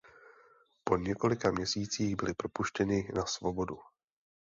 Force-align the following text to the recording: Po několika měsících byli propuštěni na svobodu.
Po 0.83 0.97
několika 0.97 1.51
měsících 1.51 2.15
byli 2.15 2.33
propuštěni 2.33 3.07
na 3.15 3.25
svobodu. 3.25 3.77